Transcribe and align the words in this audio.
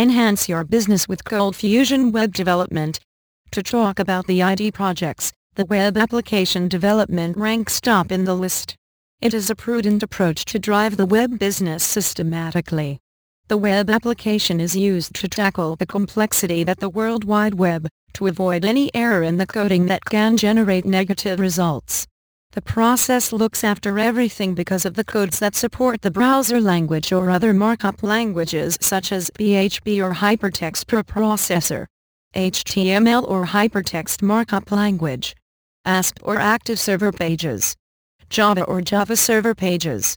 Enhance 0.00 0.48
your 0.48 0.64
business 0.64 1.06
with 1.06 1.24
ColdFusion 1.24 2.10
Web 2.10 2.32
Development. 2.32 2.98
To 3.50 3.62
talk 3.62 3.98
about 3.98 4.26
the 4.26 4.40
IT 4.40 4.72
projects, 4.72 5.30
the 5.56 5.66
web 5.66 5.98
application 5.98 6.68
development 6.68 7.36
ranks 7.36 7.82
top 7.82 8.10
in 8.10 8.24
the 8.24 8.34
list. 8.34 8.76
It 9.20 9.34
is 9.34 9.50
a 9.50 9.54
prudent 9.54 10.02
approach 10.02 10.46
to 10.46 10.58
drive 10.58 10.96
the 10.96 11.04
web 11.04 11.38
business 11.38 11.84
systematically. 11.84 12.98
The 13.48 13.58
web 13.58 13.90
application 13.90 14.58
is 14.58 14.74
used 14.74 15.14
to 15.16 15.28
tackle 15.28 15.76
the 15.76 15.84
complexity 15.84 16.64
that 16.64 16.80
the 16.80 16.88
World 16.88 17.24
Wide 17.24 17.56
Web, 17.56 17.86
to 18.14 18.26
avoid 18.26 18.64
any 18.64 18.90
error 18.94 19.22
in 19.22 19.36
the 19.36 19.46
coding 19.46 19.84
that 19.88 20.06
can 20.06 20.38
generate 20.38 20.86
negative 20.86 21.38
results. 21.38 22.06
The 22.52 22.62
process 22.62 23.32
looks 23.32 23.62
after 23.62 23.96
everything 24.00 24.54
because 24.54 24.84
of 24.84 24.94
the 24.94 25.04
codes 25.04 25.38
that 25.38 25.54
support 25.54 26.02
the 26.02 26.10
browser 26.10 26.60
language 26.60 27.12
or 27.12 27.30
other 27.30 27.54
markup 27.54 28.02
languages 28.02 28.76
such 28.80 29.12
as 29.12 29.30
PHP 29.30 30.02
or 30.02 30.14
Hypertext 30.14 30.86
Preprocessor, 30.86 31.86
HTML 32.34 33.22
or 33.28 33.46
Hypertext 33.46 34.20
Markup 34.20 34.72
Language, 34.72 35.36
ASP 35.84 36.18
or 36.24 36.38
Active 36.38 36.80
Server 36.80 37.12
Pages, 37.12 37.76
Java 38.30 38.64
or 38.64 38.80
Java 38.80 39.14
Server 39.14 39.54
Pages, 39.54 40.16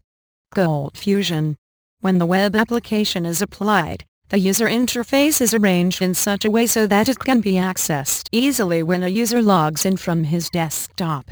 ColdFusion, 0.55 1.53
when 2.01 2.17
the 2.17 2.25
web 2.25 2.55
application 2.55 3.27
is 3.27 3.43
applied, 3.43 4.05
the 4.29 4.39
user 4.39 4.65
interface 4.65 5.39
is 5.39 5.53
arranged 5.53 6.01
in 6.01 6.15
such 6.15 6.45
a 6.45 6.49
way 6.49 6.65
so 6.65 6.87
that 6.87 7.07
it 7.07 7.19
can 7.19 7.41
be 7.41 7.53
accessed 7.53 8.27
easily 8.31 8.81
when 8.81 9.03
a 9.03 9.07
user 9.07 9.43
logs 9.43 9.85
in 9.85 9.97
from 9.97 10.23
his 10.23 10.49
desktop. 10.49 11.29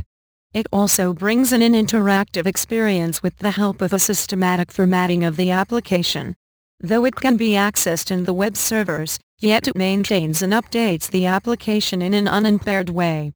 It 0.54 0.68
also 0.73 1.14
brings 1.14 1.54
in 1.54 1.62
an 1.62 1.72
interactive 1.72 2.46
experience 2.46 3.23
with 3.23 3.38
the 3.38 3.52
help 3.52 3.82
of 3.82 3.94
a 3.94 4.00
systematic 4.00 4.70
formatting 4.70 5.23
of 5.23 5.38
the 5.38 5.50
application. 5.50 6.36
Though 6.82 7.05
it 7.05 7.16
can 7.16 7.38
be 7.38 7.52
accessed 7.52 8.12
in 8.12 8.26
the 8.26 8.34
web 8.34 8.58
servers, 8.58 9.18
yet 9.40 9.70
it 9.70 9.78
maintains 9.78 10.42
and 10.42 10.52
updates 10.52 11.09
the 11.09 11.26
application 11.26 12.02
in 12.02 12.14
an 12.14 12.28
unimpaired 12.28 12.90
way. 12.90 13.31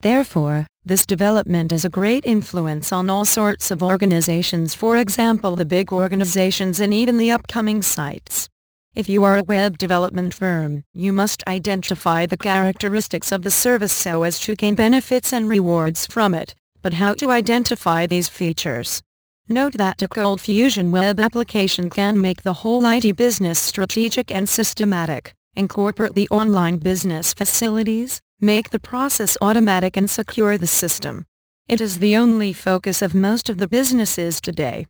Therefore, 0.00 0.66
this 0.84 1.06
development 1.06 1.72
is 1.72 1.86
a 1.86 1.90
great 1.90 2.26
influence 2.26 2.92
on 2.92 3.08
all 3.08 3.24
sorts 3.24 3.70
of 3.70 3.82
organizations 3.82 4.74
for 4.74 4.98
example 4.98 5.56
the 5.56 5.64
big 5.64 5.90
organizations 5.90 6.80
and 6.80 6.92
even 6.92 7.16
the 7.16 7.30
upcoming 7.30 7.80
sites. 7.80 8.46
If 8.96 9.08
you 9.08 9.22
are 9.22 9.36
a 9.36 9.44
web 9.44 9.78
development 9.78 10.34
firm, 10.34 10.82
you 10.92 11.12
must 11.12 11.46
identify 11.46 12.26
the 12.26 12.36
characteristics 12.36 13.30
of 13.30 13.42
the 13.42 13.50
service 13.50 13.92
so 13.92 14.24
as 14.24 14.40
to 14.40 14.56
gain 14.56 14.74
benefits 14.74 15.32
and 15.32 15.48
rewards 15.48 16.08
from 16.08 16.34
it, 16.34 16.56
but 16.82 16.94
how 16.94 17.14
to 17.14 17.30
identify 17.30 18.08
these 18.08 18.28
features? 18.28 19.00
Note 19.48 19.74
that 19.74 20.02
a 20.02 20.08
ColdFusion 20.08 20.90
web 20.90 21.20
application 21.20 21.88
can 21.88 22.20
make 22.20 22.42
the 22.42 22.52
whole 22.52 22.84
IT 22.84 23.16
business 23.16 23.60
strategic 23.60 24.32
and 24.32 24.48
systematic, 24.48 25.34
incorporate 25.54 26.14
the 26.14 26.28
online 26.28 26.78
business 26.78 27.32
facilities, 27.32 28.20
make 28.40 28.70
the 28.70 28.80
process 28.80 29.38
automatic 29.40 29.96
and 29.96 30.10
secure 30.10 30.58
the 30.58 30.66
system. 30.66 31.26
It 31.68 31.80
is 31.80 32.00
the 32.00 32.16
only 32.16 32.52
focus 32.52 33.02
of 33.02 33.14
most 33.14 33.48
of 33.48 33.58
the 33.58 33.68
businesses 33.68 34.40
today. 34.40 34.88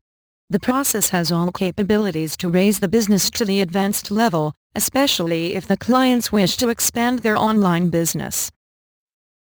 The 0.50 0.58
process 0.58 1.10
has 1.10 1.30
all 1.30 1.52
capabilities 1.52 2.36
to 2.38 2.48
raise 2.48 2.80
the 2.80 2.88
business 2.88 3.30
to 3.30 3.44
the 3.44 3.60
advanced 3.60 4.10
level, 4.10 4.52
especially 4.74 5.54
if 5.54 5.68
the 5.68 5.76
clients 5.76 6.32
wish 6.32 6.56
to 6.56 6.70
expand 6.70 7.20
their 7.20 7.36
online 7.36 7.88
business. 7.88 8.50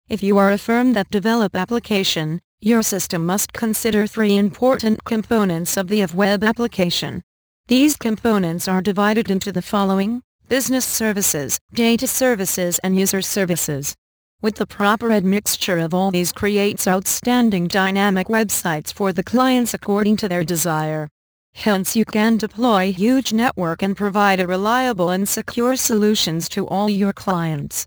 If 0.07 0.21
you 0.21 0.37
are 0.37 0.51
a 0.51 0.59
firm 0.59 0.93
that 0.93 1.09
develop 1.09 1.55
application, 1.55 2.39
your 2.61 2.83
system 2.83 3.25
must 3.25 3.53
consider 3.53 4.05
three 4.05 4.37
important 4.37 5.03
components 5.03 5.77
of 5.77 5.87
the 5.87 6.01
of 6.01 6.13
web 6.13 6.43
application. 6.43 7.23
These 7.67 7.97
components 7.97 8.67
are 8.67 8.79
divided 8.79 9.31
into 9.31 9.51
the 9.51 9.63
following, 9.63 10.21
business 10.47 10.85
services, 10.85 11.57
data 11.73 12.05
services 12.05 12.77
and 12.83 12.95
user 12.95 13.23
services. 13.23 13.95
With 14.41 14.55
the 14.55 14.65
proper 14.65 15.11
admixture 15.11 15.79
of 15.79 15.93
all 15.93 16.11
these 16.11 16.31
creates 16.31 16.87
outstanding 16.87 17.67
dynamic 17.67 18.27
websites 18.27 18.93
for 18.93 19.11
the 19.11 19.21
clients 19.21 19.73
according 19.73 20.15
to 20.17 20.29
their 20.29 20.45
desire. 20.45 21.09
Hence 21.55 21.93
you 21.93 22.05
can 22.05 22.37
deploy 22.37 22.93
huge 22.93 23.33
network 23.33 23.81
and 23.81 23.97
provide 23.97 24.39
a 24.39 24.47
reliable 24.47 25.09
and 25.09 25.27
secure 25.27 25.75
solutions 25.75 26.47
to 26.49 26.65
all 26.67 26.89
your 26.89 27.11
clients. 27.11 27.85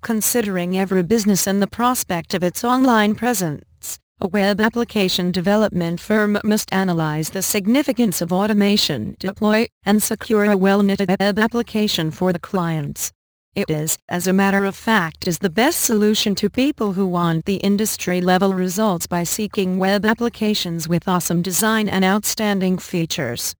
Considering 0.00 0.76
every 0.76 1.04
business 1.04 1.46
and 1.46 1.62
the 1.62 1.68
prospect 1.68 2.34
of 2.34 2.42
its 2.42 2.64
online 2.64 3.14
presence, 3.14 4.00
a 4.20 4.26
web 4.26 4.60
application 4.60 5.30
development 5.30 6.00
firm 6.00 6.40
must 6.42 6.74
analyze 6.74 7.30
the 7.30 7.42
significance 7.42 8.20
of 8.20 8.32
automation, 8.32 9.14
deploy, 9.20 9.68
and 9.84 10.02
secure 10.02 10.46
a 10.46 10.56
well-knitted 10.56 11.14
web 11.20 11.38
application 11.38 12.10
for 12.10 12.32
the 12.32 12.40
clients. 12.40 13.12
It 13.56 13.70
is, 13.70 13.96
as 14.10 14.26
a 14.26 14.34
matter 14.34 14.66
of 14.66 14.76
fact, 14.76 15.26
is 15.26 15.38
the 15.38 15.48
best 15.48 15.80
solution 15.80 16.34
to 16.34 16.50
people 16.50 16.92
who 16.92 17.06
want 17.06 17.46
the 17.46 17.56
industry-level 17.56 18.52
results 18.52 19.06
by 19.06 19.24
seeking 19.24 19.78
web 19.78 20.04
applications 20.04 20.86
with 20.86 21.08
awesome 21.08 21.40
design 21.40 21.88
and 21.88 22.04
outstanding 22.04 22.76
features. 22.76 23.54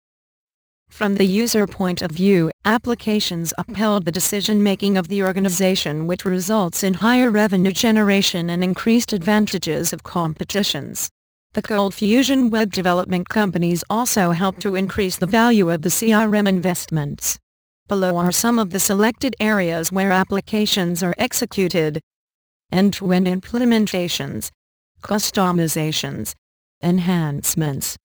From 0.90 1.14
the 1.14 1.24
user 1.24 1.66
point 1.66 2.02
of 2.02 2.10
view, 2.10 2.50
applications 2.66 3.54
upheld 3.56 4.04
the 4.04 4.12
decision-making 4.12 4.98
of 4.98 5.08
the 5.08 5.22
organization 5.22 6.06
which 6.06 6.26
results 6.26 6.84
in 6.84 6.92
higher 6.92 7.30
revenue 7.30 7.72
generation 7.72 8.50
and 8.50 8.62
increased 8.62 9.14
advantages 9.14 9.94
of 9.94 10.02
competitions. 10.02 11.08
The 11.54 11.62
ColdFusion 11.62 12.50
web 12.50 12.70
development 12.70 13.30
companies 13.30 13.82
also 13.88 14.32
help 14.32 14.58
to 14.58 14.74
increase 14.74 15.16
the 15.16 15.26
value 15.26 15.70
of 15.70 15.80
the 15.80 15.88
CRM 15.88 16.46
investments. 16.46 17.38
Below 17.88 18.16
are 18.16 18.32
some 18.32 18.58
of 18.58 18.70
the 18.70 18.80
selected 18.80 19.36
areas 19.38 19.92
where 19.92 20.10
applications 20.10 21.04
are 21.04 21.14
executed. 21.19 22.00
End-to-end 22.72 23.28
implementations, 23.28 24.50
customizations, 25.02 26.34
enhancements, 26.82 27.96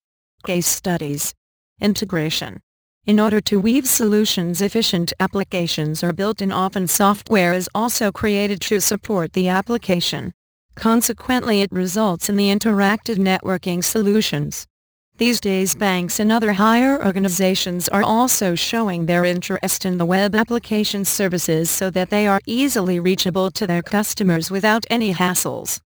case 0.45 0.67
studies, 0.67 1.33
integration, 1.79 2.59
in 3.07 3.19
order 3.19 3.41
to 3.41 3.59
weave 3.59 3.87
solutions 3.87 4.61
efficient 4.61 5.13
applications 5.19 6.03
are 6.03 6.13
built 6.13 6.43
in 6.43 6.51
often 6.51 6.87
software 6.87 7.53
is 7.53 7.67
also 7.73 8.11
created 8.11 8.61
to 8.61 8.79
support 8.79 9.33
the 9.33 9.47
application. 9.47 10.31
Consequently 10.75 11.61
it 11.61 11.71
results 11.71 12.29
in 12.29 12.35
the 12.35 12.55
interactive 12.55 13.17
networking 13.17 13.83
solutions. 13.83 14.67
These 15.21 15.39
days 15.39 15.75
banks 15.75 16.19
and 16.19 16.31
other 16.31 16.53
higher 16.53 16.99
organizations 17.05 17.87
are 17.89 18.01
also 18.01 18.55
showing 18.55 19.05
their 19.05 19.23
interest 19.23 19.85
in 19.85 19.99
the 19.99 20.05
web 20.05 20.33
application 20.33 21.05
services 21.05 21.69
so 21.69 21.91
that 21.91 22.09
they 22.09 22.25
are 22.25 22.41
easily 22.47 22.99
reachable 22.99 23.51
to 23.51 23.67
their 23.67 23.83
customers 23.83 24.49
without 24.49 24.83
any 24.89 25.13
hassles. 25.13 25.79